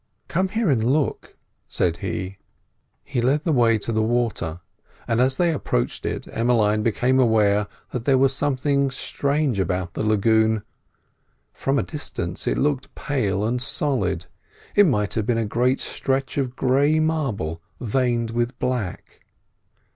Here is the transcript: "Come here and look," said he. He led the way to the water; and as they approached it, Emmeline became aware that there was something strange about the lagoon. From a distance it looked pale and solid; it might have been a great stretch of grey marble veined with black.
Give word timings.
"Come 0.27 0.49
here 0.49 0.67
and 0.71 0.83
look," 0.83 1.37
said 1.67 1.97
he. 1.97 2.39
He 3.03 3.21
led 3.21 3.43
the 3.43 3.51
way 3.51 3.77
to 3.77 3.91
the 3.91 4.01
water; 4.01 4.61
and 5.07 5.21
as 5.21 5.35
they 5.37 5.53
approached 5.53 6.07
it, 6.07 6.27
Emmeline 6.31 6.81
became 6.81 7.19
aware 7.19 7.67
that 7.91 8.05
there 8.05 8.17
was 8.17 8.35
something 8.35 8.89
strange 8.89 9.59
about 9.59 9.93
the 9.93 10.01
lagoon. 10.01 10.63
From 11.53 11.77
a 11.77 11.83
distance 11.83 12.47
it 12.47 12.57
looked 12.57 12.95
pale 12.95 13.45
and 13.45 13.61
solid; 13.61 14.25
it 14.73 14.87
might 14.87 15.13
have 15.13 15.27
been 15.27 15.37
a 15.37 15.45
great 15.45 15.79
stretch 15.79 16.35
of 16.39 16.55
grey 16.55 16.99
marble 16.99 17.61
veined 17.79 18.31
with 18.31 18.57
black. 18.57 19.21